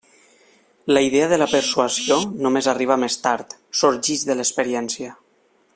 [0.95, 2.17] La idea de la persuasió
[2.47, 5.17] només arriba més tard; sorgeix de l'experiència.